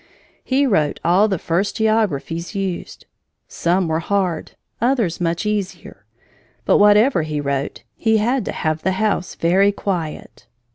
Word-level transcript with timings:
He 0.43 0.65
wrote 0.65 0.99
all 1.05 1.27
the 1.27 1.37
first 1.37 1.77
geographies 1.77 2.55
used. 2.55 3.05
Some 3.47 3.87
were 3.87 3.99
hard, 3.99 4.53
others 4.81 5.21
much 5.21 5.45
easier. 5.45 6.05
But 6.65 6.79
whatever 6.79 7.21
he 7.21 7.39
wrote, 7.39 7.83
he 7.95 8.17
had 8.17 8.43
to 8.45 8.51
have 8.51 8.81
the 8.81 8.93
house 8.93 9.35
very 9.35 9.71
quiet. 9.71 10.47